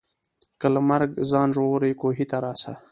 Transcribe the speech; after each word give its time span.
که 0.59 0.67
له 0.73 0.79
مرګه 0.89 1.19
ځان 1.31 1.49
ژغورې 1.55 1.91
کوهي 2.01 2.25
ته 2.31 2.37
راسه 2.43 2.73